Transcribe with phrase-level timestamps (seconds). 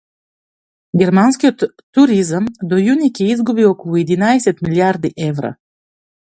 [1.01, 1.65] Германскиот
[1.97, 5.57] туризам до јуни ќе изгуби околу единаесет милијарди евра